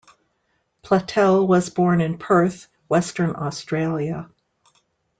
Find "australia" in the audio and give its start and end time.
3.35-4.31